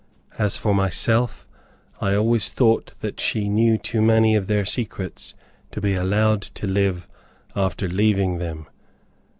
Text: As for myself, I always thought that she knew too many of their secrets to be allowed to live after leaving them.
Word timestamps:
As 0.39 0.57
for 0.57 0.73
myself, 0.73 1.45
I 2.01 2.15
always 2.15 2.49
thought 2.49 2.93
that 3.01 3.19
she 3.19 3.47
knew 3.47 3.77
too 3.77 4.01
many 4.01 4.35
of 4.35 4.47
their 4.47 4.65
secrets 4.65 5.35
to 5.69 5.79
be 5.79 5.93
allowed 5.93 6.41
to 6.41 6.65
live 6.65 7.07
after 7.55 7.87
leaving 7.87 8.39
them. 8.39 8.65